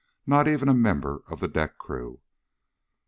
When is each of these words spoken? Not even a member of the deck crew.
Not 0.25 0.47
even 0.47 0.67
a 0.67 0.73
member 0.73 1.21
of 1.27 1.41
the 1.41 1.47
deck 1.47 1.77
crew. 1.77 2.21